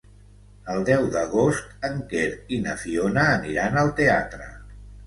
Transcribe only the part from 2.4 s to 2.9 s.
i na